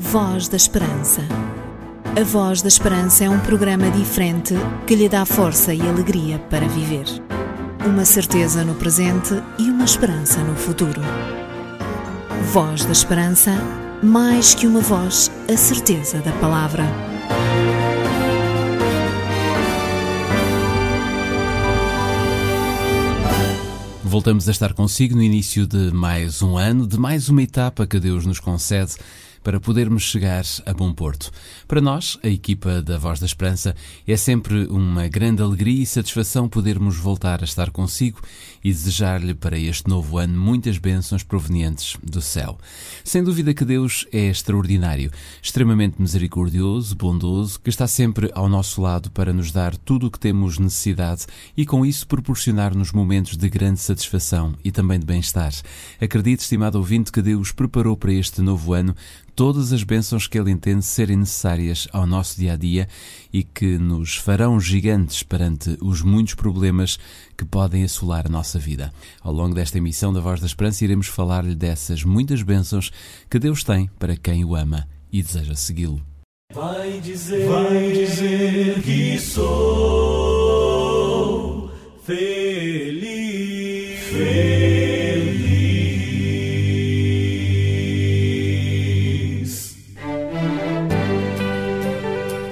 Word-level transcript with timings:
Voz 0.00 0.48
da 0.48 0.56
Esperança. 0.56 1.20
A 2.18 2.24
Voz 2.24 2.62
da 2.62 2.68
Esperança 2.68 3.24
é 3.24 3.28
um 3.28 3.38
programa 3.38 3.90
diferente 3.90 4.54
que 4.86 4.96
lhe 4.96 5.08
dá 5.10 5.26
força 5.26 5.74
e 5.74 5.80
alegria 5.82 6.38
para 6.38 6.66
viver. 6.66 7.04
Uma 7.86 8.06
certeza 8.06 8.64
no 8.64 8.74
presente 8.74 9.34
e 9.58 9.70
uma 9.70 9.84
esperança 9.84 10.42
no 10.42 10.56
futuro. 10.56 11.02
Voz 12.50 12.86
da 12.86 12.92
Esperança, 12.92 13.52
mais 14.02 14.54
que 14.54 14.66
uma 14.66 14.80
voz, 14.80 15.30
a 15.52 15.56
certeza 15.56 16.18
da 16.20 16.32
palavra. 16.32 16.84
Voltamos 24.02 24.48
a 24.48 24.50
estar 24.50 24.72
consigo 24.72 25.14
no 25.14 25.22
início 25.22 25.66
de 25.66 25.92
mais 25.92 26.40
um 26.40 26.56
ano, 26.56 26.86
de 26.86 26.98
mais 26.98 27.28
uma 27.28 27.42
etapa 27.42 27.86
que 27.86 28.00
Deus 28.00 28.24
nos 28.24 28.40
concede 28.40 28.94
para 29.42 29.60
podermos 29.60 30.02
chegar 30.02 30.44
a 30.66 30.72
bom 30.72 30.92
porto. 30.92 31.30
Para 31.66 31.80
nós, 31.80 32.18
a 32.22 32.28
equipa 32.28 32.82
da 32.82 32.98
Voz 32.98 33.20
da 33.20 33.26
Esperança, 33.26 33.74
é 34.06 34.16
sempre 34.16 34.66
uma 34.66 35.08
grande 35.08 35.42
alegria 35.42 35.82
e 35.82 35.86
satisfação 35.86 36.48
podermos 36.48 36.96
voltar 36.96 37.40
a 37.40 37.44
estar 37.44 37.70
consigo 37.70 38.20
e 38.62 38.70
desejar-lhe 38.70 39.34
para 39.34 39.58
este 39.58 39.88
novo 39.88 40.18
ano 40.18 40.38
muitas 40.38 40.78
bênçãos 40.78 41.22
provenientes 41.22 41.96
do 42.02 42.20
céu. 42.20 42.58
Sem 43.04 43.22
dúvida 43.22 43.54
que 43.54 43.64
Deus 43.64 44.06
é 44.12 44.28
extraordinário, 44.28 45.10
extremamente 45.42 46.00
misericordioso, 46.00 46.94
bondoso, 46.94 47.60
que 47.60 47.70
está 47.70 47.86
sempre 47.86 48.30
ao 48.34 48.48
nosso 48.48 48.80
lado 48.80 49.10
para 49.10 49.32
nos 49.32 49.50
dar 49.50 49.76
tudo 49.76 50.06
o 50.06 50.10
que 50.10 50.18
temos 50.18 50.58
necessidade 50.58 51.26
e 51.56 51.64
com 51.64 51.84
isso 51.84 52.06
proporcionar-nos 52.06 52.92
momentos 52.92 53.36
de 53.36 53.48
grande 53.48 53.80
satisfação 53.80 54.54
e 54.64 54.70
também 54.70 54.98
de 54.98 55.06
bem-estar. 55.06 55.52
Acredite, 56.00 56.42
estimado 56.42 56.78
ouvinte, 56.78 57.12
que 57.12 57.22
Deus 57.22 57.52
preparou 57.52 57.96
para 57.96 58.12
este 58.12 58.40
novo 58.40 58.72
ano 58.72 58.94
todas 59.34 59.72
as 59.72 59.82
bênçãos 59.82 60.26
que 60.26 60.38
Ele 60.38 60.50
entende 60.50 60.84
serem 60.84 61.16
necessárias 61.16 61.88
ao 61.92 62.06
nosso 62.06 62.38
dia 62.38 62.52
a 62.52 62.56
dia 62.56 62.88
e 63.32 63.42
que 63.42 63.78
nos 63.78 64.16
farão 64.16 64.60
gigantes 64.60 65.22
perante 65.22 65.78
os 65.80 66.02
muitos 66.02 66.34
problemas 66.34 66.98
que 67.36 67.44
podem 67.44 67.84
assolar 67.84 68.26
a 68.26 68.28
nossa 68.28 68.49
vida. 68.58 68.92
Ao 69.22 69.32
longo 69.32 69.54
desta 69.54 69.78
emissão 69.78 70.12
da 70.12 70.20
Voz 70.20 70.40
da 70.40 70.46
Esperança, 70.46 70.84
iremos 70.84 71.06
falar-lhe 71.06 71.54
dessas 71.54 72.04
muitas 72.04 72.42
bênçãos 72.42 72.90
que 73.28 73.38
Deus 73.38 73.62
tem 73.64 73.88
para 73.98 74.16
quem 74.16 74.44
o 74.44 74.56
ama 74.56 74.88
e 75.12 75.22
deseja 75.22 75.54
segui-lo. 75.54 76.00
Vai 76.52 77.00
dizer, 77.00 77.46
vai 77.48 77.92
dizer 77.92 78.82
que 78.82 79.18
sou 79.18 80.10
feliz. 82.04 84.00
feliz. 84.10 84.59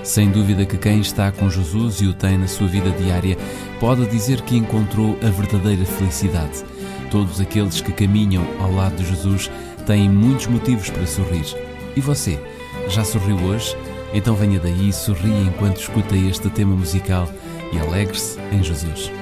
Sem 0.08 0.30
dúvida 0.30 0.64
que 0.64 0.78
quem 0.78 1.00
está 1.00 1.30
com 1.30 1.50
Jesus 1.50 2.00
e 2.00 2.06
o 2.06 2.14
tem 2.14 2.38
na 2.38 2.48
sua 2.48 2.66
vida 2.66 2.88
diária 2.92 3.36
pode 3.78 4.06
dizer 4.06 4.40
que 4.40 4.56
encontrou 4.56 5.18
a 5.22 5.28
verdadeira 5.28 5.84
felicidade. 5.84 6.64
Todos 7.10 7.38
aqueles 7.42 7.82
que 7.82 7.92
caminham 7.92 8.42
ao 8.58 8.72
lado 8.72 8.96
de 8.96 9.06
Jesus 9.06 9.50
têm 9.86 10.08
muitos 10.08 10.46
motivos 10.46 10.88
para 10.88 11.06
sorrir. 11.06 11.44
E 11.94 12.00
você, 12.00 12.40
já 12.88 13.04
sorriu 13.04 13.36
hoje? 13.36 13.76
Então 14.14 14.34
venha 14.34 14.58
daí 14.58 14.88
e 14.88 14.92
sorria 14.94 15.42
enquanto 15.42 15.82
escuta 15.82 16.16
este 16.16 16.48
tema 16.48 16.74
musical 16.74 17.28
e 17.70 17.78
alegre-se 17.78 18.40
em 18.50 18.64
Jesus. 18.64 19.12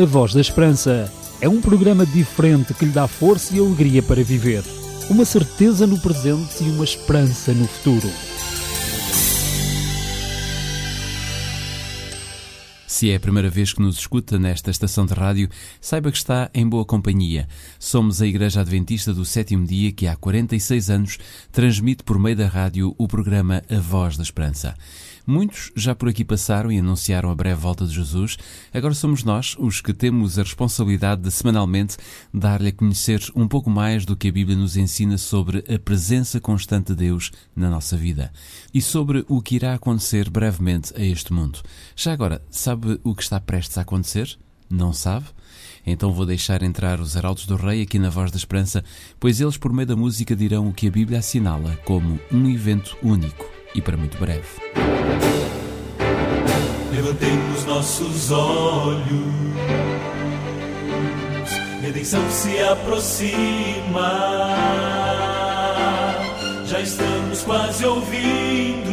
A 0.00 0.04
Voz 0.06 0.32
da 0.32 0.40
Esperança 0.40 1.12
é 1.42 1.48
um 1.48 1.60
programa 1.60 2.06
diferente 2.06 2.72
que 2.72 2.86
lhe 2.86 2.90
dá 2.90 3.06
força 3.06 3.54
e 3.54 3.58
alegria 3.58 4.02
para 4.02 4.24
viver, 4.24 4.64
uma 5.10 5.26
certeza 5.26 5.86
no 5.86 6.00
presente 6.00 6.64
e 6.64 6.70
uma 6.70 6.84
esperança 6.84 7.52
no 7.52 7.66
futuro. 7.66 8.10
Se 12.86 13.10
é 13.10 13.16
a 13.16 13.20
primeira 13.20 13.50
vez 13.50 13.74
que 13.74 13.82
nos 13.82 13.98
escuta 13.98 14.38
nesta 14.38 14.70
estação 14.70 15.04
de 15.04 15.12
rádio, 15.12 15.50
saiba 15.82 16.10
que 16.10 16.16
está 16.16 16.50
em 16.54 16.66
boa 16.66 16.86
companhia. 16.86 17.46
Somos 17.78 18.22
a 18.22 18.26
Igreja 18.26 18.62
Adventista 18.62 19.12
do 19.12 19.26
Sétimo 19.26 19.66
Dia 19.66 19.92
que 19.92 20.06
há 20.06 20.16
46 20.16 20.88
anos 20.88 21.18
transmite 21.52 22.02
por 22.02 22.18
meio 22.18 22.36
da 22.36 22.46
rádio 22.46 22.94
o 22.96 23.06
programa 23.06 23.62
A 23.70 23.78
Voz 23.78 24.16
da 24.16 24.22
Esperança. 24.22 24.74
Muitos 25.26 25.70
já 25.76 25.94
por 25.94 26.08
aqui 26.08 26.24
passaram 26.24 26.72
e 26.72 26.78
anunciaram 26.78 27.30
a 27.30 27.34
breve 27.34 27.60
volta 27.60 27.86
de 27.86 27.94
Jesus. 27.94 28.36
Agora 28.72 28.94
somos 28.94 29.22
nós 29.22 29.56
os 29.58 29.80
que 29.80 29.92
temos 29.92 30.38
a 30.38 30.42
responsabilidade 30.42 31.22
de 31.22 31.30
semanalmente 31.30 31.96
dar-lhe 32.32 32.68
a 32.68 32.72
conhecer 32.72 33.20
um 33.34 33.46
pouco 33.46 33.70
mais 33.70 34.04
do 34.04 34.16
que 34.16 34.28
a 34.28 34.32
Bíblia 34.32 34.56
nos 34.56 34.76
ensina 34.76 35.18
sobre 35.18 35.64
a 35.72 35.78
presença 35.78 36.40
constante 36.40 36.88
de 36.88 36.96
Deus 36.96 37.30
na 37.54 37.68
nossa 37.70 37.96
vida 37.96 38.32
e 38.72 38.80
sobre 38.80 39.24
o 39.28 39.42
que 39.42 39.56
irá 39.56 39.74
acontecer 39.74 40.30
brevemente 40.30 40.92
a 40.96 41.04
este 41.04 41.32
mundo. 41.32 41.60
Já 41.94 42.12
agora, 42.12 42.42
sabe 42.50 43.00
o 43.04 43.14
que 43.14 43.22
está 43.22 43.38
prestes 43.40 43.78
a 43.78 43.82
acontecer? 43.82 44.38
Não 44.68 44.92
sabe? 44.92 45.26
Então 45.86 46.12
vou 46.12 46.24
deixar 46.24 46.62
entrar 46.62 47.00
os 47.00 47.16
Arautos 47.16 47.46
do 47.46 47.56
Rei 47.56 47.82
aqui 47.82 47.98
na 47.98 48.10
Voz 48.10 48.30
da 48.30 48.36
Esperança, 48.36 48.84
pois 49.18 49.40
eles, 49.40 49.56
por 49.56 49.72
meio 49.72 49.86
da 49.86 49.96
música, 49.96 50.36
dirão 50.36 50.68
o 50.68 50.72
que 50.72 50.86
a 50.86 50.90
Bíblia 50.90 51.18
assinala 51.18 51.76
como 51.84 52.20
um 52.30 52.48
evento 52.48 52.96
único 53.02 53.59
e 53.74 53.80
para 53.80 53.96
muito 53.96 54.18
breve. 54.18 54.46
Levantemos 56.92 57.64
nossos 57.66 58.30
olhos, 58.30 59.06
redenção 61.82 62.30
se 62.30 62.58
aproxima, 62.60 64.10
já 66.66 66.80
estamos 66.80 67.42
quase 67.42 67.84
ouvindo 67.84 68.90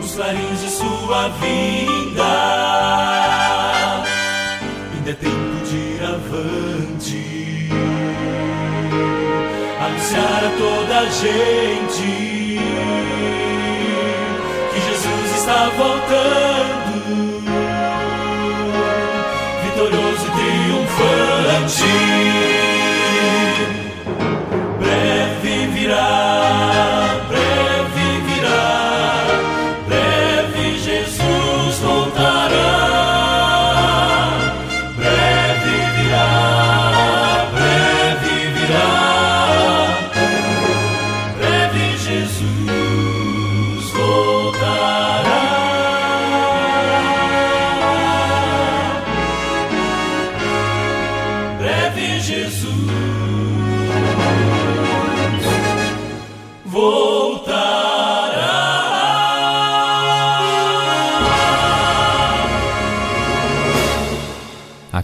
os 0.00 0.14
clarins 0.14 0.60
de 0.60 0.70
sua 0.70 1.28
vinda. 1.28 2.71
A 10.14 10.52
toda 10.58 11.00
a 11.00 11.06
gente 11.06 12.58
que 14.72 14.80
Jesus 14.80 15.36
está 15.36 15.70
voltando, 15.76 17.42
vitorioso 19.64 20.26
e 20.26 20.30
triunfante. 20.30 22.31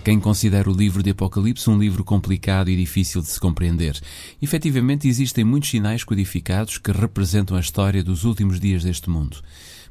Quem 0.08 0.18
considere 0.18 0.70
o 0.70 0.72
livro 0.72 1.02
de 1.02 1.10
Apocalipse 1.10 1.68
um 1.68 1.78
livro 1.78 2.02
complicado 2.02 2.70
e 2.70 2.76
difícil 2.76 3.20
de 3.20 3.28
se 3.28 3.38
compreender. 3.38 4.00
Efetivamente, 4.40 5.06
existem 5.06 5.44
muitos 5.44 5.68
sinais 5.68 6.02
codificados 6.02 6.78
que 6.78 6.90
representam 6.90 7.54
a 7.54 7.60
história 7.60 8.02
dos 8.02 8.24
últimos 8.24 8.58
dias 8.58 8.82
deste 8.82 9.10
mundo. 9.10 9.36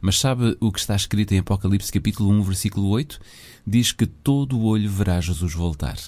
Mas 0.02 0.18
sabe 0.18 0.58
o 0.60 0.72
que 0.72 0.80
está 0.80 0.96
escrito 0.96 1.36
em 1.36 1.38
Apocalipse 1.38 1.92
capítulo 1.92 2.32
1, 2.32 2.42
versículo 2.42 2.88
8? 2.88 3.20
Diz 3.68 3.92
que 3.92 4.08
todo 4.08 4.58
o 4.58 4.64
olho 4.64 4.90
verá 4.90 5.22
Jesus 5.22 5.54
voltar. 5.54 6.00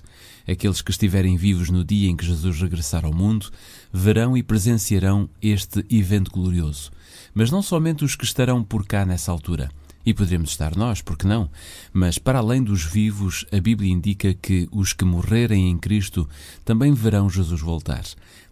Aqueles 0.48 0.82
que 0.82 0.90
estiverem 0.90 1.38
vivos 1.38 1.70
no 1.70 1.84
dia 1.84 2.10
em 2.10 2.18
que 2.18 2.26
Jesus 2.26 2.60
regressar 2.60 3.06
ao 3.06 3.14
mundo 3.14 3.52
verão 3.94 4.36
e 4.36 4.42
presenciarão 4.42 5.30
este 5.40 5.86
evento 5.88 6.32
glorioso. 6.32 6.90
Mas 7.32 7.52
não 7.52 7.62
somente 7.62 8.04
os 8.04 8.16
que 8.16 8.26
estarão 8.26 8.64
por 8.64 8.88
cá 8.88 9.06
nessa 9.06 9.32
altura. 9.32 9.70
E 10.10 10.14
poderemos 10.16 10.50
estar 10.50 10.76
nós, 10.76 11.04
porque 11.04 11.28
não? 11.28 11.52
Mas 11.94 12.18
para 12.18 12.40
além 12.40 12.64
dos 12.64 12.84
vivos, 12.84 13.46
a 13.52 13.60
Bíblia 13.60 13.94
indica 13.94 14.34
que 14.34 14.68
os 14.72 14.92
que 14.92 15.06
morrerem 15.06 15.70
em 15.70 15.78
Cristo 15.78 16.28
também 16.66 16.96
verão 16.96 17.30
Jesus 17.30 17.62
voltar. 17.62 18.04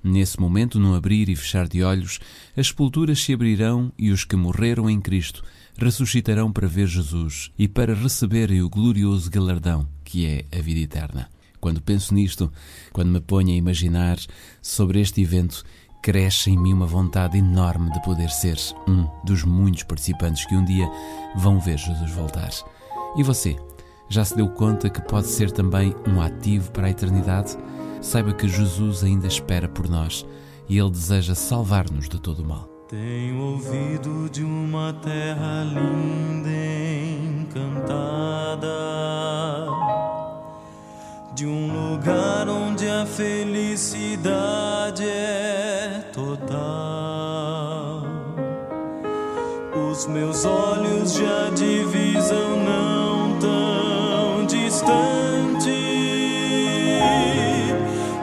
Nesse 0.04 0.40
momento, 0.40 0.80
num 0.80 0.94
abrir 0.94 1.30
e 1.30 1.36
fechar 1.36 1.68
de 1.68 1.82
olhos, 1.82 2.20
as 2.56 2.68
sepulturas 2.68 3.24
se 3.24 3.34
abrirão 3.34 3.92
e 3.98 4.12
os 4.12 4.24
que 4.24 4.36
morreram 4.36 4.88
em 4.88 5.02
Cristo 5.02 5.44
ressuscitarão 5.76 6.52
para 6.52 6.68
ver 6.68 6.86
Jesus 6.86 7.50
e 7.58 7.68
para 7.68 7.96
receberem 7.96 8.62
o 8.62 8.70
glorioso 8.70 9.28
galardão 9.32 9.90
que 10.04 10.28
é 10.28 10.46
a 10.56 10.62
vida 10.62 10.82
eterna. 10.82 11.28
Quando 11.60 11.82
penso 11.82 12.14
nisto, 12.14 12.54
quando 12.94 13.10
me 13.10 13.20
ponho 13.20 13.50
a 13.50 13.56
imaginar 13.56 14.20
sobre 14.62 15.02
este 15.02 15.22
evento, 15.22 15.64
cresce 16.02 16.52
em 16.52 16.58
mim 16.58 16.74
uma 16.74 16.86
vontade 16.86 17.38
enorme 17.38 17.92
de 17.92 18.02
poder 18.02 18.30
ser 18.30 18.58
um 18.88 19.08
dos 19.24 19.44
muitos 19.44 19.84
participantes 19.84 20.46
que 20.46 20.56
um 20.56 20.64
dia 20.64 20.90
vão 21.36 21.60
ver 21.60 21.78
Jesus 21.78 22.12
voltar. 22.12 22.50
E 23.16 23.24
você, 23.24 23.58
já 24.10 24.24
se 24.24 24.36
deu 24.36 24.48
conta 24.50 24.90
que 24.90 25.02
pode 25.02 25.28
ser 25.28 25.52
também 25.52 25.94
um 26.08 26.22
ativo 26.22 26.72
para 26.72 26.88
a 26.88 26.90
eternidade? 26.90 27.58
Saiba 28.02 28.34
que 28.34 28.48
Jesus 28.48 29.04
ainda 29.04 29.28
espera 29.28 29.68
por 29.68 29.90
nós 29.90 30.26
e 30.70 30.78
Ele 30.78 30.92
deseja 30.92 31.36
salvar-nos 31.36 32.08
de 32.08 32.20
todo 32.20 32.40
o 32.40 32.48
mal. 32.48 32.68
Tenho 32.88 33.38
ouvido 33.42 34.30
de 34.30 34.44
uma 34.44 34.94
terra 34.94 35.64
linda 35.66 36.50
encantada, 37.42 38.68
de 41.36 41.46
um 41.46 41.92
lugar 41.92 42.48
onde 42.48 42.88
a 42.88 43.06
felicidade 43.06 44.67
meus 50.10 50.46
olhos 50.46 51.14
já 51.14 51.50
divisam 51.50 52.60
não 52.64 53.38
tão 53.40 54.46
distante, 54.46 55.70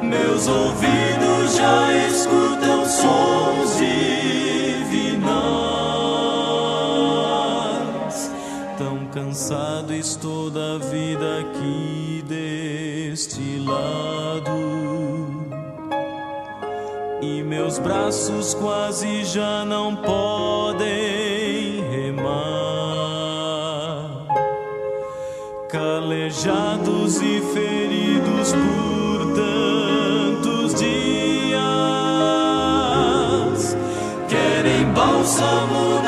meus 0.03 0.49
ouvidos 0.49 1.57
já 1.57 1.93
escutam 2.09 2.85
sons 2.87 3.76
divinais. 3.79 5.05
Tão 8.79 9.07
cansado 9.12 9.93
estou 9.93 10.50
da 10.50 10.79
vida 10.79 11.41
aqui 11.41 12.25
deste 12.26 13.59
lado. 13.59 14.55
E 17.21 17.43
meus 17.43 17.79
braços 17.79 18.55
quase 18.55 19.25
já 19.25 19.64
não 19.64 19.97
podem 19.97 21.24
Calejados 26.35 27.23
e 27.23 27.41
feridos 27.55 28.53
por 28.53 29.19
tantos 29.35 30.75
dias, 30.75 31.55
querem 34.29 34.85
bálsamo 34.93 36.03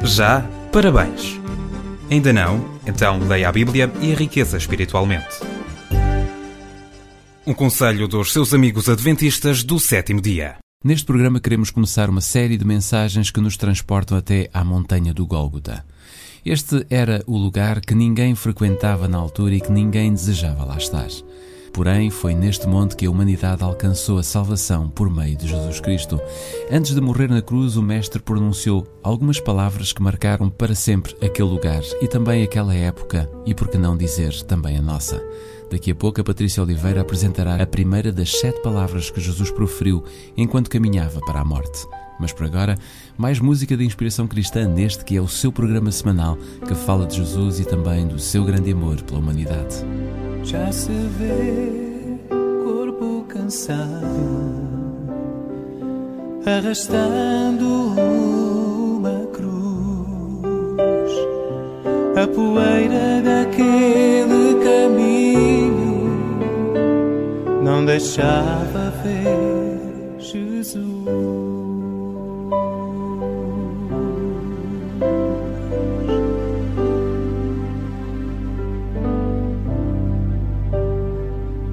Já? 0.02 0.40
Parabéns! 0.72 1.38
Ainda 2.10 2.32
não? 2.32 2.64
Então 2.86 3.18
leia 3.18 3.50
a 3.50 3.52
Bíblia 3.52 3.92
e 4.00 4.10
enriqueça 4.10 4.56
espiritualmente. 4.56 5.40
Um 7.46 7.52
conselho 7.52 8.08
dos 8.08 8.32
seus 8.32 8.54
amigos 8.54 8.88
adventistas 8.88 9.62
do 9.62 9.78
sétimo 9.78 10.20
dia. 10.20 10.59
Neste 10.82 11.04
programa 11.04 11.38
queremos 11.38 11.70
começar 11.70 12.08
uma 12.08 12.22
série 12.22 12.56
de 12.56 12.64
mensagens 12.64 13.30
que 13.30 13.38
nos 13.38 13.54
transportam 13.54 14.16
até 14.16 14.48
à 14.50 14.64
montanha 14.64 15.12
do 15.12 15.26
Gólgota. 15.26 15.84
Este 16.42 16.86
era 16.88 17.22
o 17.26 17.36
lugar 17.36 17.82
que 17.82 17.94
ninguém 17.94 18.34
frequentava 18.34 19.06
na 19.06 19.18
altura 19.18 19.56
e 19.56 19.60
que 19.60 19.70
ninguém 19.70 20.10
desejava 20.10 20.64
lá 20.64 20.78
estar. 20.78 21.08
Porém, 21.70 22.08
foi 22.08 22.34
neste 22.34 22.66
monte 22.66 22.96
que 22.96 23.04
a 23.04 23.10
humanidade 23.10 23.62
alcançou 23.62 24.16
a 24.16 24.22
salvação 24.22 24.88
por 24.88 25.10
meio 25.10 25.36
de 25.36 25.48
Jesus 25.48 25.80
Cristo. 25.80 26.18
Antes 26.72 26.94
de 26.94 27.00
morrer 27.02 27.28
na 27.28 27.42
cruz, 27.42 27.76
o 27.76 27.82
Mestre 27.82 28.22
pronunciou 28.22 28.86
algumas 29.02 29.38
palavras 29.38 29.92
que 29.92 30.02
marcaram 30.02 30.48
para 30.48 30.74
sempre 30.74 31.14
aquele 31.20 31.50
lugar 31.50 31.82
e 32.00 32.08
também 32.08 32.42
aquela 32.42 32.74
época, 32.74 33.30
e 33.44 33.54
por 33.54 33.68
que 33.68 33.76
não 33.76 33.98
dizer 33.98 34.32
também 34.44 34.78
a 34.78 34.82
nossa. 34.82 35.22
Daqui 35.70 35.92
a 35.92 35.94
pouco 35.94 36.20
a 36.20 36.24
Patrícia 36.24 36.62
Oliveira 36.62 37.00
apresentará 37.00 37.54
a 37.54 37.66
primeira 37.66 38.10
das 38.10 38.32
sete 38.32 38.60
palavras 38.60 39.08
que 39.08 39.20
Jesus 39.20 39.50
proferiu 39.50 40.02
enquanto 40.36 40.68
caminhava 40.68 41.20
para 41.20 41.40
a 41.40 41.44
morte. 41.44 41.86
Mas 42.18 42.32
por 42.32 42.44
agora, 42.44 42.76
mais 43.16 43.38
música 43.38 43.76
de 43.76 43.84
inspiração 43.84 44.26
cristã 44.26 44.66
neste 44.66 45.04
que 45.04 45.16
é 45.16 45.20
o 45.20 45.28
seu 45.28 45.52
programa 45.52 45.92
semanal 45.92 46.36
que 46.66 46.74
fala 46.74 47.06
de 47.06 47.16
Jesus 47.16 47.60
e 47.60 47.64
também 47.64 48.06
do 48.06 48.18
seu 48.18 48.44
grande 48.44 48.72
amor 48.72 49.00
pela 49.02 49.20
humanidade. 49.20 49.76
Já 50.42 50.70
se 50.72 50.90
vê 51.18 52.18
corpo 52.64 53.24
cansado 53.28 54.70
arrastando 56.44 57.66
uma 58.96 59.26
cruz, 59.32 61.12
a 62.16 62.26
poeira 62.26 63.22
daquele 63.22 63.59
deixava 68.00 68.90
ver 69.04 70.18
Jesus. 70.18 70.80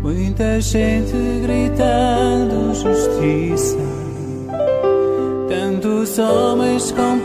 Muita 0.01 0.59
gente 0.59 1.13
gritando 1.43 2.73
justiça, 2.75 3.77
tantos 5.47 6.19
homens 6.19 6.91
com 6.91 7.16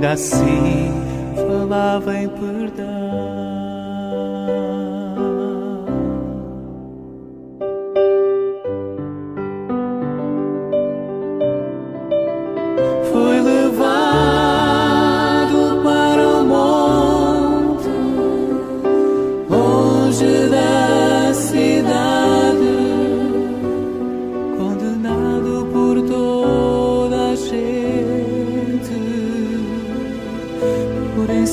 ainda 0.00 0.12
assim 0.12 0.90
falava 1.36 2.16
em 2.16 2.28
perdão. 2.28 2.59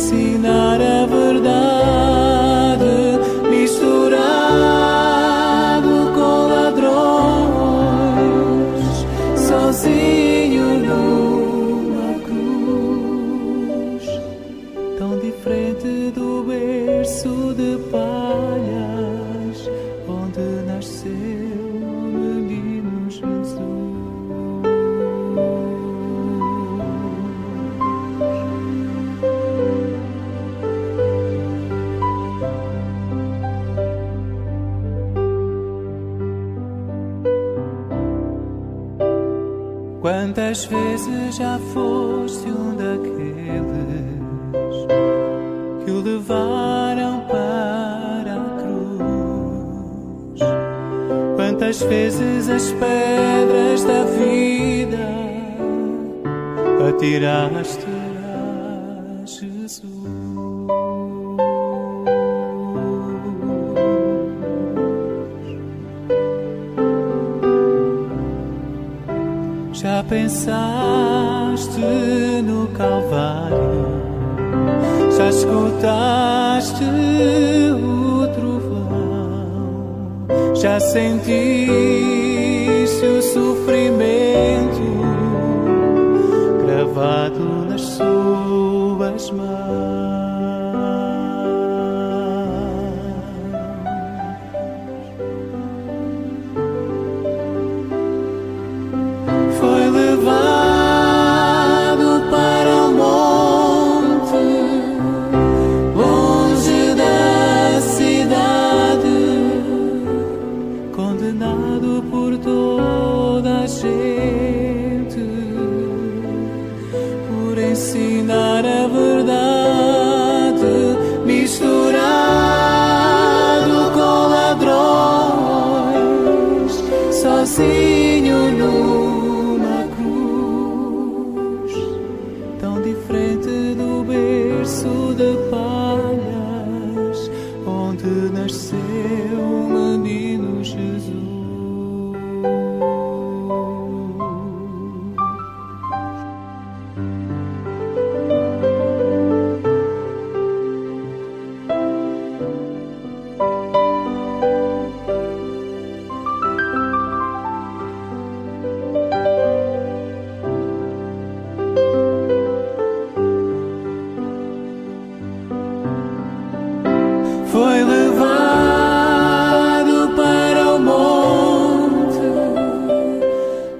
Por 0.10 0.16
ensinar 0.16 0.57
pedras 53.48 53.84
da 53.84 54.04
vida 54.04 55.08
atiraste 56.90 57.86
a 57.86 59.26
Jesus? 59.26 59.88
Já 69.74 70.04
pensaste 70.04 71.82
no 72.44 72.68
Calvário? 72.68 73.88
Já 75.16 75.30
escutaste 75.30 76.84
o 77.74 78.28
trovão? 78.28 80.28
Já 80.56 80.80
sentiste 80.80 82.17
o 83.06 83.22
sofrimento 83.22 84.82
gravado 86.66 87.67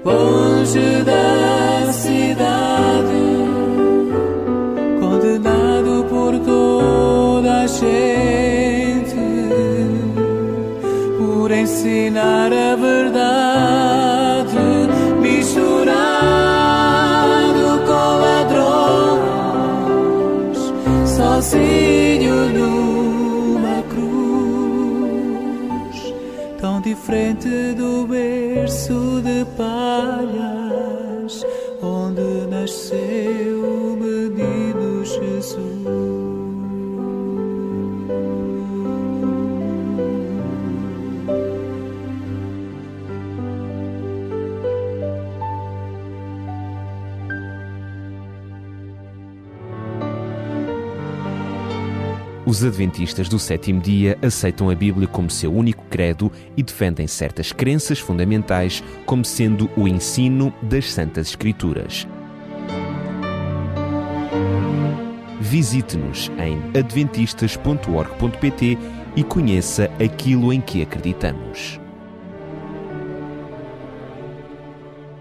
longe 0.08 1.04
da 1.04 1.92
cidade, 1.92 3.28
condenado 5.00 6.04
por 6.08 6.38
toda 6.40 7.62
a 7.64 7.66
gente, 7.66 9.16
por 11.18 11.50
ensinar 11.50 12.50
a 12.52 12.74
verdade, 12.76 14.56
misturado 15.20 15.78
com 17.86 18.18
ladrões, 18.24 20.58
sozinho 21.16 22.36
numa 22.56 23.78
cruz, 23.92 25.96
tão 26.58 26.80
diferente 26.80 27.57
Os 52.48 52.64
adventistas 52.64 53.28
do 53.28 53.38
sétimo 53.38 53.78
dia 53.78 54.18
aceitam 54.22 54.70
a 54.70 54.74
Bíblia 54.74 55.06
como 55.06 55.28
seu 55.28 55.54
único 55.54 55.84
credo 55.90 56.32
e 56.56 56.62
defendem 56.62 57.06
certas 57.06 57.52
crenças 57.52 57.98
fundamentais 57.98 58.82
como 59.04 59.22
sendo 59.22 59.70
o 59.76 59.86
ensino 59.86 60.50
das 60.62 60.90
Santas 60.90 61.28
Escrituras. 61.28 62.08
Visite-nos 65.38 66.30
em 66.38 66.58
adventistas.org.pt 66.74 68.78
e 69.14 69.22
conheça 69.22 69.90
aquilo 70.02 70.50
em 70.50 70.62
que 70.62 70.80
acreditamos. 70.80 71.78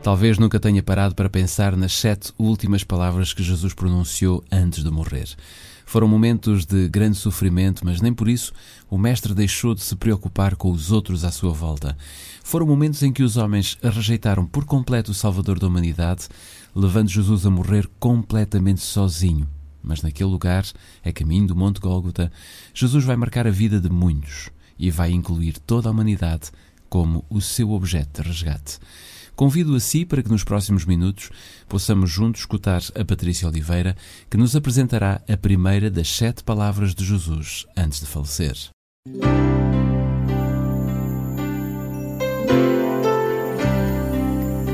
Talvez 0.01 0.39
nunca 0.39 0.61
tenha 0.61 0.81
parado 0.81 1.13
para 1.13 1.29
pensar 1.29 1.75
nas 1.75 1.91
sete 1.91 2.31
últimas 2.39 2.85
palavras 2.85 3.33
que 3.33 3.43
Jesus 3.43 3.73
pronunciou 3.73 4.41
antes 4.49 4.81
de 4.81 4.89
morrer. 4.89 5.27
Foram 5.87 6.05
momentos 6.05 6.65
de 6.65 6.89
grande 6.89 7.15
sofrimento, 7.15 7.85
mas 7.85 8.01
nem 8.01 8.13
por 8.13 8.27
isso 8.27 8.51
o 8.89 8.97
Mestre 8.97 9.33
deixou 9.33 9.73
de 9.73 9.81
se 9.81 9.95
preocupar 9.95 10.57
com 10.57 10.69
os 10.69 10.91
outros 10.91 11.23
à 11.23 11.31
sua 11.31 11.53
volta. 11.53 11.97
Foram 12.43 12.67
momentos 12.67 13.01
em 13.03 13.13
que 13.13 13.23
os 13.23 13.37
homens 13.37 13.77
rejeitaram 13.81 14.45
por 14.45 14.65
completo 14.65 15.11
o 15.11 15.15
Salvador 15.15 15.57
da 15.57 15.65
humanidade, 15.65 16.27
levando 16.75 17.07
Jesus 17.07 17.45
a 17.45 17.49
morrer 17.49 17.89
completamente 18.01 18.81
sozinho. 18.81 19.47
Mas 19.81 20.01
naquele 20.01 20.29
lugar, 20.29 20.65
a 21.05 21.11
caminho 21.13 21.47
do 21.47 21.55
Monte 21.55 21.79
Gólgota, 21.79 22.29
Jesus 22.73 23.05
vai 23.05 23.15
marcar 23.15 23.47
a 23.47 23.51
vida 23.51 23.79
de 23.79 23.89
muitos 23.89 24.49
e 24.77 24.91
vai 24.91 25.11
incluir 25.11 25.57
toda 25.57 25.87
a 25.87 25.91
humanidade 25.93 26.51
como 26.89 27.23
o 27.29 27.39
seu 27.39 27.71
objeto 27.71 28.21
de 28.21 28.27
resgate. 28.27 28.77
Convido 29.37 29.75
a 29.75 29.79
si 29.79 30.03
para 30.03 30.23
que 30.23 30.29
nos 30.29 30.43
próximos 30.43 30.83
minutos 30.83 31.29
possamos 31.69 32.09
juntos 32.09 32.41
escutar 32.41 32.81
a 32.99 33.05
Patrícia 33.05 33.47
Oliveira, 33.47 33.95
que 34.31 34.35
nos 34.35 34.55
apresentará 34.55 35.21
a 35.29 35.37
primeira 35.37 35.91
das 35.91 36.09
sete 36.09 36.43
palavras 36.43 36.95
de 36.95 37.05
Jesus 37.05 37.67
antes 37.77 37.99
de 37.99 38.07
falecer. 38.07 38.57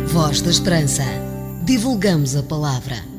Voz 0.08 0.42
da 0.42 0.50
Esperança. 0.50 1.04
Divulgamos 1.66 2.38
a 2.38 2.44
palavra. 2.44 3.13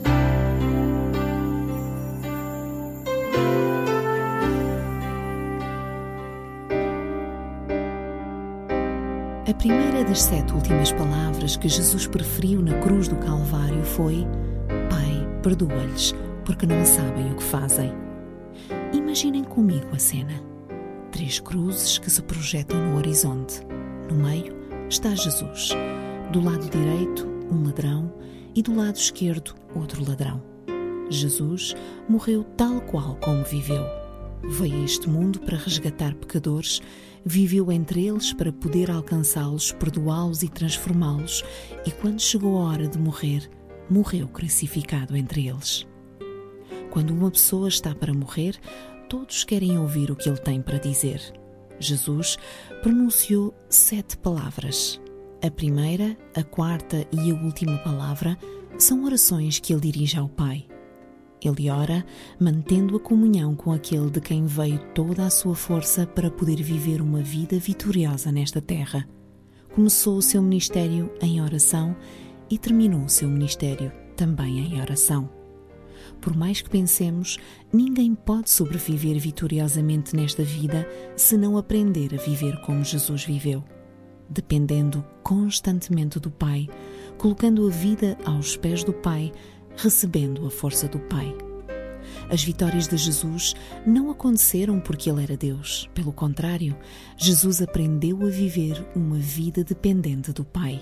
A 9.47 9.53
primeira 9.53 10.03
das 10.03 10.23
sete 10.23 10.55
últimas 10.55 10.91
palavras 10.91 11.55
que 11.55 11.69
Jesus 11.69 12.07
preferiu 12.07 12.63
na 12.63 12.79
cruz 12.79 13.09
do 13.09 13.17
Calvário 13.17 13.85
foi: 13.85 14.27
Pai, 14.89 15.41
perdoa-lhes, 15.43 16.15
porque 16.47 16.65
não 16.65 16.83
sabem 16.87 17.31
o 17.31 17.37
que 17.37 17.43
fazem. 17.43 17.93
Imaginem 18.95 19.45
comigo 19.45 19.87
a 19.93 19.99
cena: 19.99 20.33
três 21.13 21.41
cruzes 21.41 21.99
que 21.99 22.11
se 22.11 22.23
projetam 22.23 22.81
no 22.87 22.97
horizonte. 22.97 23.61
No 24.09 24.15
meio 24.15 24.57
está 24.89 25.15
Jesus. 25.15 25.73
Do 26.33 26.41
lado 26.41 26.71
direito, 26.71 27.29
um 27.53 27.65
ladrão, 27.65 28.15
e 28.55 28.63
do 28.63 28.75
lado 28.75 28.97
esquerdo, 28.97 29.55
outro 29.75 30.03
ladrão. 30.09 30.43
Jesus 31.11 31.77
morreu 32.09 32.45
tal 32.57 32.81
qual 32.81 33.17
como 33.17 33.45
viveu. 33.45 33.85
Veio 34.43 34.81
a 34.81 34.85
este 34.85 35.07
mundo 35.07 35.39
para 35.41 35.59
resgatar 35.59 36.15
pecadores 36.15 36.81
viveu 37.25 37.73
entre 37.73 38.07
eles 38.07 38.33
para 38.33 38.53
poder 38.53 38.91
alcançá-los, 38.91 39.73
perdoá-los 39.73 40.43
e 40.43 40.49
transformá-los, 40.49 41.45
e 41.87 41.91
quando 41.91 42.21
chegou 42.21 42.59
a 42.59 42.71
hora 42.71 42.89
de 42.89 42.99
morrer, 42.99 43.51
morreu 43.89 44.29
crucificado 44.29 45.17
entre 45.17 45.49
eles. 45.49 45.87
Quando 46.91 47.11
uma 47.11 47.31
pessoa 47.31 47.69
está 47.69 47.95
para 47.95 48.15
morrer, 48.15 48.57
todos 49.09 49.45
querem 49.45 49.79
ouvir 49.79 50.11
o 50.11 50.17
que 50.17 50.29
ele 50.29 50.39
tem 50.39 50.61
para 50.61 50.79
dizer. 50.79 51.21
Jesus 51.81 52.37
pronunciou 52.83 53.55
sete 53.69 54.17
palavras. 54.17 55.01
A 55.43 55.51
primeira, 55.51 56.17
a 56.35 56.43
quarta 56.43 57.07
e 57.13 57.31
a 57.31 57.35
última 57.35 57.79
palavra 57.79 58.39
são 58.79 59.05
orações 59.05 59.59
que 59.59 59.73
ele 59.73 59.83
dirige 59.83 60.19
ao 60.19 60.29
Pai. 60.29 60.67
Ele 61.45 61.69
ora, 61.69 62.05
mantendo 62.41 62.97
a 62.97 63.01
comunhão 63.01 63.55
com 63.55 63.71
aquele 63.71 64.11
de 64.11 64.21
quem 64.21 64.47
veio 64.47 64.79
toda 64.95 65.27
a 65.27 65.31
sua 65.31 65.55
força 65.55 66.07
para 66.07 66.31
poder 66.31 66.63
viver 66.63 67.03
uma 67.03 67.21
vida 67.21 67.59
vitoriosa 67.59 68.33
nesta 68.33 68.63
terra. 68.63 69.07
Começou 69.75 70.17
o 70.17 70.23
seu 70.23 70.41
ministério 70.41 71.13
em 71.21 71.43
oração 71.43 71.95
e 72.49 72.57
terminou 72.57 73.03
o 73.03 73.09
seu 73.09 73.29
ministério 73.29 73.93
também 74.17 74.59
em 74.59 74.81
oração. 74.81 75.29
Por 76.21 76.37
mais 76.37 76.63
que 76.63 76.71
pensemos, 76.71 77.39
ninguém 77.73 78.15
pode 78.15 78.51
sobreviver 78.51 79.19
vitoriosamente 79.19 80.17
nesta 80.17 80.43
vida 80.43 80.89
se 81.17 81.37
não 81.37 81.59
aprender 81.59 82.15
a 82.15 82.17
viver 82.17 82.61
como 82.63 82.85
Jesus 82.85 83.25
viveu, 83.25 83.63
dependendo 84.29 85.05
constantemente 85.23 86.19
do 86.19 86.31
Pai, 86.31 86.69
colocando 87.19 87.67
a 87.67 87.71
vida 87.71 88.17
aos 88.25 88.57
pés 88.57 88.83
do 88.85 88.93
Pai 88.93 89.33
recebendo 89.77 90.47
a 90.47 90.51
força 90.51 90.89
do 90.89 90.99
Pai. 90.99 91.35
As 92.31 92.43
vitórias 92.43 92.89
de 92.89 92.97
Jesus 92.97 93.55
não 93.87 94.11
aconteceram 94.11 94.81
porque 94.81 95.11
ele 95.11 95.23
era 95.23 95.37
Deus. 95.37 95.89
Pelo 95.95 96.13
contrário, 96.13 96.77
Jesus 97.17 97.61
aprendeu 97.61 98.25
a 98.27 98.31
viver 98.31 98.85
uma 98.95 99.19
vida 99.19 99.63
dependente 99.63 100.33
do 100.33 100.45
Pai. 100.45 100.81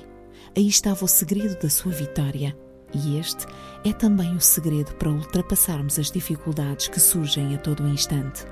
Aí 0.56 0.68
estava 0.68 1.04
o 1.04 1.08
segredo 1.08 1.60
da 1.60 1.68
sua 1.68 1.92
vitória. 1.92 2.56
E 2.94 3.16
este 3.16 3.46
é 3.84 3.92
também 3.92 4.36
o 4.36 4.40
segredo 4.40 4.94
para 4.96 5.10
ultrapassarmos 5.10 5.98
as 5.98 6.10
dificuldades 6.10 6.88
que 6.88 7.00
surgem 7.00 7.54
a 7.54 7.58
todo 7.58 7.86
instante. 7.88 8.44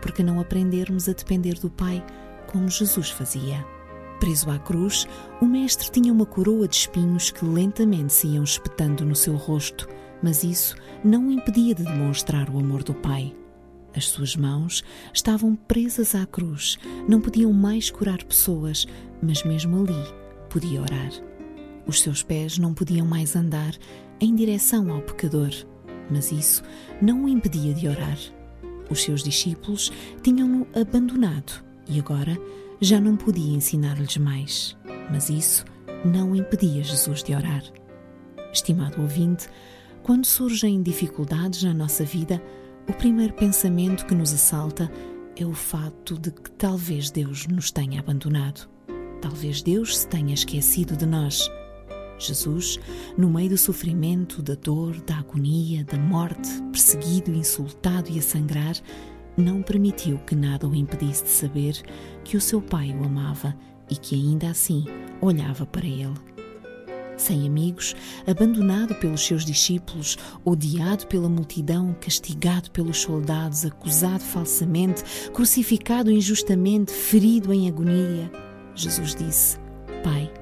Porque 0.00 0.22
não 0.22 0.40
aprendermos 0.40 1.08
a 1.08 1.12
depender 1.12 1.54
do 1.54 1.70
Pai 1.70 2.04
como 2.50 2.68
Jesus 2.68 3.10
fazia. 3.10 3.64
Preso 4.22 4.50
à 4.52 4.58
cruz, 4.60 5.04
o 5.40 5.46
mestre 5.46 5.90
tinha 5.90 6.12
uma 6.12 6.24
coroa 6.24 6.68
de 6.68 6.76
espinhos 6.76 7.32
que 7.32 7.44
lentamente 7.44 8.12
se 8.12 8.28
iam 8.28 8.44
espetando 8.44 9.04
no 9.04 9.16
seu 9.16 9.34
rosto, 9.34 9.88
mas 10.22 10.44
isso 10.44 10.76
não 11.02 11.26
o 11.26 11.32
impedia 11.32 11.74
de 11.74 11.82
demonstrar 11.82 12.48
o 12.48 12.56
amor 12.56 12.84
do 12.84 12.94
Pai. 12.94 13.34
As 13.92 14.04
suas 14.04 14.36
mãos 14.36 14.84
estavam 15.12 15.56
presas 15.56 16.14
à 16.14 16.24
cruz, 16.24 16.78
não 17.08 17.20
podiam 17.20 17.52
mais 17.52 17.90
curar 17.90 18.22
pessoas, 18.22 18.86
mas 19.20 19.42
mesmo 19.42 19.80
ali 19.82 20.14
podia 20.48 20.82
orar. 20.82 21.10
Os 21.84 22.00
seus 22.00 22.22
pés 22.22 22.58
não 22.58 22.72
podiam 22.72 23.04
mais 23.04 23.34
andar 23.34 23.74
em 24.20 24.36
direção 24.36 24.88
ao 24.92 25.02
pecador, 25.02 25.50
mas 26.08 26.30
isso 26.30 26.62
não 27.00 27.24
o 27.24 27.28
impedia 27.28 27.74
de 27.74 27.88
orar. 27.88 28.18
Os 28.88 29.02
seus 29.02 29.24
discípulos 29.24 29.90
tinham-no 30.22 30.64
abandonado 30.80 31.64
e 31.88 31.98
agora 31.98 32.38
já 32.82 33.00
não 33.00 33.16
podia 33.16 33.56
ensinar-lhes 33.56 34.16
mais, 34.16 34.76
mas 35.08 35.30
isso 35.30 35.64
não 36.04 36.34
impedia 36.34 36.82
Jesus 36.82 37.22
de 37.22 37.32
orar. 37.32 37.62
Estimado 38.52 39.00
ouvinte, 39.00 39.48
quando 40.02 40.26
surgem 40.26 40.82
dificuldades 40.82 41.62
na 41.62 41.72
nossa 41.72 42.04
vida, 42.04 42.42
o 42.88 42.92
primeiro 42.92 43.34
pensamento 43.34 44.04
que 44.04 44.16
nos 44.16 44.34
assalta 44.34 44.90
é 45.36 45.46
o 45.46 45.52
fato 45.52 46.18
de 46.18 46.32
que 46.32 46.50
talvez 46.50 47.08
Deus 47.08 47.46
nos 47.46 47.70
tenha 47.70 48.00
abandonado. 48.00 48.68
Talvez 49.20 49.62
Deus 49.62 49.98
se 49.98 50.08
tenha 50.08 50.34
esquecido 50.34 50.96
de 50.96 51.06
nós. 51.06 51.48
Jesus, 52.18 52.80
no 53.16 53.30
meio 53.30 53.50
do 53.50 53.58
sofrimento, 53.58 54.42
da 54.42 54.56
dor, 54.56 55.00
da 55.02 55.18
agonia, 55.18 55.84
da 55.84 55.96
morte, 55.96 56.50
perseguido, 56.72 57.32
insultado 57.32 58.10
e 58.10 58.18
a 58.18 58.22
sangrar, 58.22 58.74
não 59.36 59.62
permitiu 59.62 60.18
que 60.18 60.34
nada 60.34 60.68
o 60.68 60.74
impedisse 60.74 61.24
de 61.24 61.30
saber 61.30 61.82
que 62.24 62.36
o 62.36 62.40
seu 62.40 62.60
pai 62.60 62.90
o 62.92 63.04
amava 63.04 63.54
e 63.88 63.96
que 63.96 64.14
ainda 64.14 64.48
assim 64.48 64.84
olhava 65.20 65.66
para 65.66 65.86
ele. 65.86 66.14
Sem 67.16 67.46
amigos, 67.46 67.94
abandonado 68.26 68.94
pelos 68.96 69.24
seus 69.24 69.44
discípulos, 69.44 70.16
odiado 70.44 71.06
pela 71.06 71.28
multidão, 71.28 71.94
castigado 72.00 72.70
pelos 72.70 72.98
soldados, 73.00 73.64
acusado 73.64 74.24
falsamente, 74.24 75.04
crucificado 75.30 76.10
injustamente, 76.10 76.90
ferido 76.90 77.52
em 77.52 77.68
agonia, 77.68 78.30
Jesus 78.74 79.14
disse: 79.14 79.58
Pai, 80.02 80.32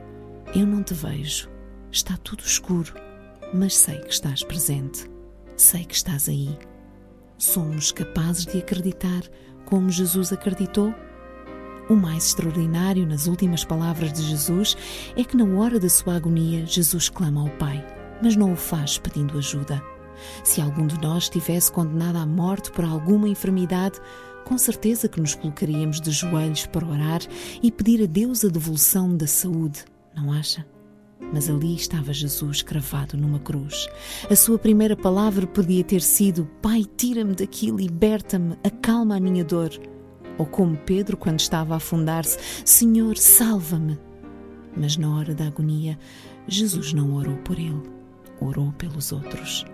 eu 0.55 0.67
não 0.67 0.83
te 0.83 0.95
vejo, 0.95 1.51
está 1.91 2.17
tudo 2.17 2.45
escuro, 2.45 2.95
mas 3.53 3.77
sei 3.77 3.99
que 3.99 4.13
estás 4.13 4.43
presente, 4.45 5.11
sei 5.57 5.85
que 5.85 5.95
estás 5.95 6.29
aí 6.29 6.57
somos 7.45 7.91
capazes 7.91 8.47
de 8.47 8.59
acreditar 8.59 9.23
como 9.65 9.91
Jesus 9.91 10.33
acreditou? 10.33 10.95
O 11.89 11.95
mais 11.95 12.27
extraordinário 12.27 13.07
nas 13.07 13.27
últimas 13.27 13.65
palavras 13.65 14.13
de 14.13 14.23
Jesus 14.23 14.77
é 15.17 15.25
que, 15.25 15.37
na 15.37 15.45
hora 15.59 15.81
da 15.81 15.89
sua 15.89 16.17
agonia, 16.17 16.65
Jesus 16.67 17.09
clama 17.09 17.41
ao 17.41 17.51
Pai, 17.57 17.85
mas 18.23 18.37
não 18.37 18.53
o 18.53 18.57
faz 18.57 18.99
pedindo 18.99 19.39
ajuda. 19.39 19.83
Se 20.45 20.61
algum 20.61 20.87
de 20.87 21.01
nós 21.01 21.25
estivesse 21.25 21.73
condenado 21.73 22.17
à 22.17 22.27
morte 22.27 22.71
por 22.71 22.85
alguma 22.85 23.29
enfermidade, 23.29 23.99
com 24.45 24.59
certeza 24.59 25.09
que 25.09 25.21
nos 25.21 25.35
colocaríamos 25.35 26.01
de 26.01 26.11
joelhos 26.11 26.67
para 26.67 26.87
orar 26.87 27.21
e 27.63 27.71
pedir 27.71 28.03
a 28.03 28.07
Deus 28.07 28.45
a 28.45 28.49
devolução 28.49 29.17
da 29.17 29.27
saúde, 29.27 29.85
não 30.15 30.33
acha? 30.33 30.65
Mas 31.33 31.49
ali 31.49 31.75
estava 31.75 32.13
Jesus 32.13 32.63
cravado 32.63 33.17
numa 33.17 33.39
cruz. 33.39 33.89
A 34.29 34.35
sua 34.35 34.59
primeira 34.59 34.97
palavra 34.97 35.47
podia 35.47 35.85
ter 35.85 36.03
sido: 36.03 36.49
Pai, 36.61 36.85
tira-me 36.97 37.35
daqui, 37.35 37.71
liberta-me, 37.71 38.57
acalma 38.65 39.17
a 39.17 39.21
minha 39.21 39.45
dor. 39.45 39.71
Ou 40.39 40.47
como 40.47 40.77
Pedro, 40.77 41.17
quando 41.17 41.39
estava 41.39 41.75
a 41.75 41.77
afundar-se: 41.77 42.39
Senhor, 42.65 43.17
salva-me. 43.17 43.99
Mas 44.77 44.97
na 44.97 45.15
hora 45.15 45.35
da 45.35 45.47
agonia, 45.47 45.99
Jesus 46.47 46.93
não 46.93 47.15
orou 47.15 47.37
por 47.39 47.59
ele, 47.59 47.83
orou 48.41 48.73
pelos 48.73 49.13
outros. 49.13 49.65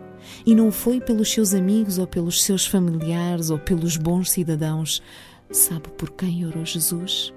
E 0.45 0.55
não 0.55 0.73
foi 0.73 1.01
pelos 1.01 1.31
seus 1.31 1.55
amigos 1.55 1.99
ou 1.99 2.07
pelos 2.07 2.43
seus 2.43 2.67
familiares 2.67 3.51
ou 3.51 3.59
pelos 3.59 3.97
bons 3.97 4.31
cidadãos. 4.31 5.03
Sabe 5.51 5.89
por 5.91 6.11
quem 6.11 6.45
orou 6.45 6.65
Jesus? 6.65 7.33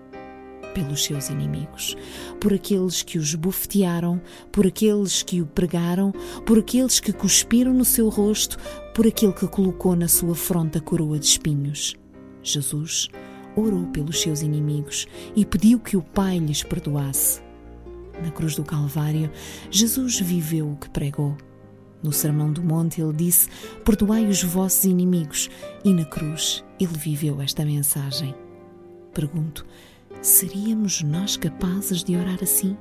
Pelos 0.74 1.04
seus 1.04 1.30
inimigos, 1.30 1.96
por 2.40 2.54
aqueles 2.54 3.02
que 3.04 3.18
os 3.18 3.36
bufetearam, 3.36 4.22
por 4.52 4.66
aqueles 4.66 5.24
que 5.24 5.42
o 5.42 5.46
pregaram, 5.46 6.12
por 6.46 6.60
aqueles 6.60 7.00
que 7.00 7.14
cuspiram 7.14 7.74
no 7.74 7.86
seu 7.86 8.10
rosto, 8.10 8.58
por 8.94 9.06
aquele 9.08 9.34
que 9.34 9.48
colocou 9.48 9.96
na 9.96 10.08
sua 10.08 10.36
fronte 10.36 10.78
a 10.78 10.82
coroa 10.82 11.20
de 11.20 11.26
espinhos. 11.26 11.96
Jesus 12.42 13.10
orou 13.56 13.86
pelos 13.88 14.22
seus 14.22 14.42
inimigos 14.42 15.08
e 15.36 15.46
pediu 15.46 15.80
que 15.80 15.98
o 15.98 16.02
Pai 16.02 16.40
lhes 16.40 16.64
perdoasse. 16.64 17.42
Na 18.24 18.32
cruz 18.32 18.56
do 18.56 18.64
Calvário, 18.64 19.32
Jesus 19.72 20.20
viveu 20.20 20.72
o 20.72 20.76
que 20.76 20.90
pregou. 20.90 21.38
No 22.02 22.14
Sermão 22.14 22.52
do 22.52 22.64
Monte, 22.64 23.02
ele 23.02 23.14
disse: 23.14 23.50
Perdoai 23.84 24.26
os 24.26 24.44
vossos 24.44 24.86
inimigos. 24.86 25.50
E 25.84 25.94
na 25.94 26.06
cruz, 26.06 26.64
ele 26.80 26.98
viveu 26.98 27.42
esta 27.42 27.66
mensagem. 27.66 28.34
Pergunto: 29.14 29.66
seríamos 30.22 31.02
nós 31.02 31.38
capazes 31.38 32.04
de 32.04 32.16
orar 32.16 32.40
assim? 32.42 32.78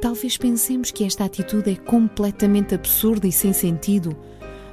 Talvez 0.00 0.36
pensemos 0.36 0.90
que 0.90 1.04
esta 1.04 1.24
atitude 1.24 1.70
é 1.70 1.76
completamente 1.76 2.74
absurda 2.74 3.26
e 3.26 3.32
sem 3.32 3.52
sentido. 3.52 4.16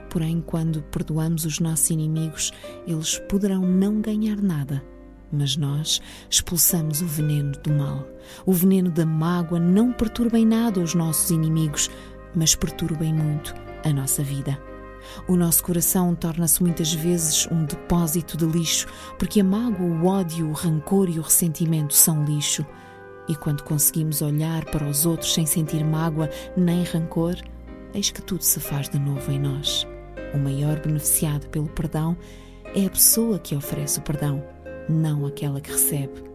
Porém, 0.10 0.42
quando 0.46 0.84
perdoamos 0.84 1.46
os 1.46 1.60
nossos 1.60 1.90
inimigos, 1.90 2.52
eles 2.88 3.20
poderão 3.30 3.62
não 3.62 4.00
ganhar 4.00 4.42
nada. 4.42 4.84
Mas 5.32 5.58
nós 5.58 6.00
expulsamos 6.30 7.02
o 7.02 7.08
veneno 7.08 7.54
do 7.64 7.74
mal. 7.74 8.08
O 8.46 8.54
veneno 8.54 8.92
da 8.92 9.06
mágoa 9.06 9.60
não 9.60 9.92
perturba 9.92 10.38
em 10.38 10.46
nada 10.46 10.80
os 10.80 10.94
nossos 10.94 11.32
inimigos, 11.32 11.90
mas 12.36 12.56
perturba 12.56 13.04
em 13.04 13.14
muito 13.14 13.56
a 13.84 13.92
nossa 13.92 14.24
vida. 14.24 14.73
O 15.28 15.36
nosso 15.36 15.64
coração 15.64 16.14
torna-se 16.16 16.62
muitas 16.62 16.94
vezes 16.94 17.48
um 17.52 17.66
depósito 17.66 18.38
de 18.38 18.46
lixo, 18.46 18.88
porque 19.18 19.42
a 19.42 19.44
mágoa, 19.44 19.86
o 19.86 20.06
ódio, 20.06 20.50
o 20.50 20.54
rancor 20.54 21.10
e 21.10 21.20
o 21.20 21.22
ressentimento 21.22 21.94
são 21.94 22.24
lixo. 22.26 22.66
E 23.28 23.36
quando 23.36 23.64
conseguimos 23.64 24.22
olhar 24.22 24.66
para 24.66 24.88
os 24.88 25.06
outros 25.06 25.34
sem 25.34 25.46
sentir 25.46 25.84
mágoa 25.84 26.30
nem 26.58 26.84
rancor, 26.84 27.36
eis 27.94 28.12
que 28.12 28.22
tudo 28.22 28.44
se 28.44 28.60
faz 28.60 28.90
de 28.90 29.00
novo 29.00 29.32
em 29.32 29.40
nós. 29.40 29.88
O 30.34 30.38
maior 30.38 30.80
beneficiado 30.80 31.48
pelo 31.50 31.68
perdão 31.68 32.18
é 32.76 32.86
a 32.86 32.90
pessoa 32.90 33.40
que 33.40 33.56
oferece 33.56 34.00
o 34.00 34.02
perdão, 34.02 34.44
não 34.90 35.26
aquela 35.26 35.62
que 35.62 35.72
recebe. 35.72 36.33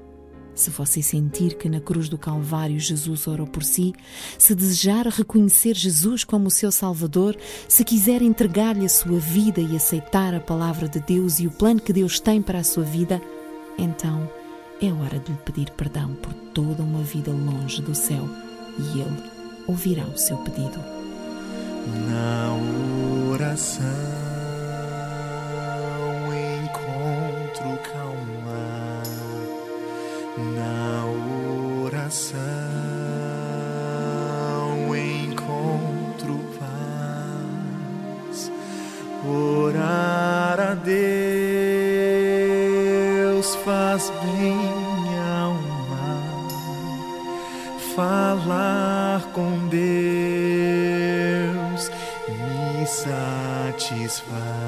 Se 0.59 0.71
você 0.71 1.01
sentir 1.01 1.55
que 1.55 1.69
na 1.69 1.79
cruz 1.79 2.09
do 2.09 2.19
Calvário 2.19 2.81
Jesus 2.81 3.29
orou 3.29 3.47
por 3.47 3.63
si, 3.63 3.95
se 4.37 4.57
desejar 4.57 5.07
reconhecer 5.07 5.77
Jesus 5.77 6.25
como 6.25 6.51
seu 6.51 6.73
Salvador, 6.73 7.37
se 7.69 7.85
quiser 7.85 8.23
entregar-lhe 8.23 8.85
a 8.85 8.89
sua 8.89 9.21
vida 9.21 9.61
e 9.61 9.77
aceitar 9.77 10.35
a 10.35 10.41
palavra 10.41 10.89
de 10.89 10.99
Deus 10.99 11.39
e 11.39 11.47
o 11.47 11.53
plano 11.53 11.81
que 11.81 11.93
Deus 11.93 12.19
tem 12.19 12.43
para 12.43 12.59
a 12.59 12.65
sua 12.65 12.83
vida, 12.83 13.23
então 13.79 14.29
é 14.83 14.93
hora 14.93 15.21
de 15.21 15.31
lhe 15.31 15.39
pedir 15.45 15.71
perdão 15.71 16.13
por 16.17 16.35
toda 16.53 16.83
uma 16.83 17.05
vida 17.05 17.31
longe 17.31 17.81
do 17.81 17.95
céu 17.95 18.29
e 18.81 18.99
Ele 18.99 19.23
ouvirá 19.69 20.03
o 20.07 20.19
seu 20.19 20.39
pedido. 20.39 20.81
Na 22.09 22.53
oração 23.33 23.85
encontro 26.65 27.79
oração 32.09 32.47
encontro 34.97 36.41
paz. 36.59 38.51
Orar 39.27 40.59
a 40.59 40.75
Deus 40.75 41.05
faz 43.57 44.11
bem 44.23 44.57
minha 44.57 45.41
alma, 45.43 46.25
falar 47.95 49.21
com 49.35 49.69
Deus 49.69 50.61
me 52.29 52.87
satisfaz. 52.87 54.68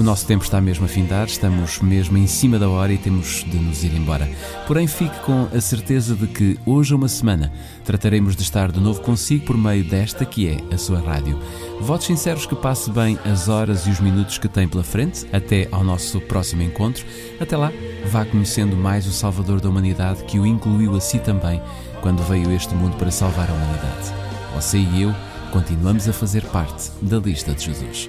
O 0.00 0.02
nosso 0.02 0.24
tempo 0.24 0.42
está 0.42 0.62
mesmo 0.62 0.86
a 0.86 0.88
findar, 0.88 1.26
estamos 1.26 1.78
mesmo 1.80 2.16
em 2.16 2.26
cima 2.26 2.58
da 2.58 2.70
hora 2.70 2.90
e 2.90 2.96
temos 2.96 3.44
de 3.44 3.58
nos 3.58 3.84
ir 3.84 3.94
embora. 3.94 4.26
Porém, 4.66 4.86
fique 4.86 5.20
com 5.20 5.46
a 5.54 5.60
certeza 5.60 6.14
de 6.14 6.26
que 6.26 6.58
hoje, 6.64 6.94
uma 6.94 7.06
semana, 7.06 7.52
trataremos 7.84 8.34
de 8.34 8.42
estar 8.42 8.72
de 8.72 8.80
novo 8.80 9.02
consigo 9.02 9.44
por 9.44 9.58
meio 9.58 9.84
desta 9.84 10.24
que 10.24 10.48
é 10.48 10.74
a 10.74 10.78
sua 10.78 11.00
rádio. 11.00 11.38
Votos 11.82 12.06
sinceros 12.06 12.46
que 12.46 12.56
passe 12.56 12.90
bem 12.90 13.18
as 13.26 13.50
horas 13.50 13.86
e 13.86 13.90
os 13.90 14.00
minutos 14.00 14.38
que 14.38 14.48
tem 14.48 14.66
pela 14.66 14.82
frente, 14.82 15.26
até 15.34 15.68
ao 15.70 15.84
nosso 15.84 16.18
próximo 16.22 16.62
encontro. 16.62 17.04
Até 17.38 17.54
lá, 17.58 17.70
vá 18.06 18.24
conhecendo 18.24 18.74
mais 18.74 19.06
o 19.06 19.12
Salvador 19.12 19.60
da 19.60 19.68
humanidade 19.68 20.24
que 20.24 20.38
o 20.38 20.46
incluiu 20.46 20.96
a 20.96 21.00
si 21.00 21.18
também 21.18 21.60
quando 22.00 22.22
veio 22.22 22.50
este 22.52 22.74
mundo 22.74 22.96
para 22.96 23.10
salvar 23.10 23.50
a 23.50 23.52
humanidade. 23.52 24.14
Você 24.54 24.78
e 24.78 25.02
eu 25.02 25.14
continuamos 25.52 26.08
a 26.08 26.12
fazer 26.14 26.42
parte 26.46 26.90
da 27.02 27.18
lista 27.18 27.52
de 27.52 27.66
Jesus. 27.66 28.08